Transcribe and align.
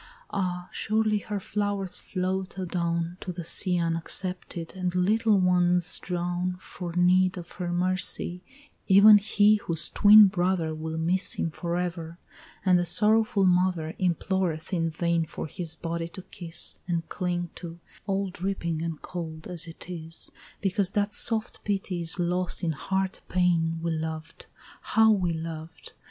Ah! 0.31 0.67
surely 0.71 1.19
her 1.19 1.39
flowers 1.39 1.99
float 1.99 2.57
adown 2.57 3.17
To 3.19 3.31
the 3.31 3.43
sea 3.43 3.77
unaccepted, 3.77 4.73
and 4.75 4.95
little 4.95 5.37
ones 5.39 5.99
drown 5.99 6.55
For 6.57 6.93
need 6.95 7.37
of 7.37 7.51
her 7.51 7.71
mercy, 7.71 8.41
even 8.87 9.19
he 9.19 9.57
whose 9.57 9.89
twin 9.91 10.25
brother 10.25 10.73
Will 10.73 10.97
miss 10.97 11.33
him 11.33 11.51
forever; 11.51 12.17
and 12.65 12.79
the 12.79 12.83
sorrowful 12.87 13.43
mother 13.45 13.93
Imploreth 13.99 14.73
in 14.73 14.89
vain 14.89 15.27
for 15.27 15.45
his 15.45 15.75
body 15.75 16.07
to 16.07 16.23
kiss 16.23 16.79
And 16.87 17.07
cling 17.07 17.51
to, 17.57 17.77
all 18.07 18.31
dripping 18.31 18.81
and 18.81 18.99
cold 19.03 19.45
as 19.45 19.67
it 19.67 19.87
is, 19.87 20.31
Because 20.61 20.89
that 20.93 21.13
soft 21.13 21.63
pity 21.63 22.01
is 22.01 22.17
lost 22.17 22.63
in 22.63 22.71
hard 22.71 23.19
pain 23.29 23.79
We 23.83 23.91
loved, 23.91 24.47
how 24.81 25.11
we 25.11 25.31
loved! 25.31 25.93